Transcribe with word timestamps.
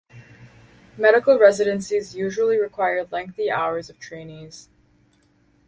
Medical 0.97 1.37
residencies 1.37 2.15
usually 2.15 2.59
require 2.59 3.05
lengthy 3.11 3.51
hours 3.51 3.87
of 3.87 3.99
trainees. 3.99 4.67